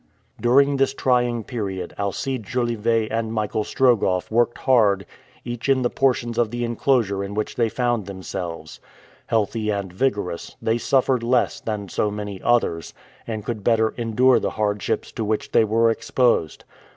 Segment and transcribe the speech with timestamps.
[0.41, 5.05] During this trying period Alcide Jolivet and Michael Strogoff worked hard,
[5.45, 8.79] each in the portions of the enclosure in which they found themselves.
[9.27, 12.95] Healthy and vigorous, they suffered less than so many others,
[13.27, 16.63] and could better endure the hardships to which they were exposed.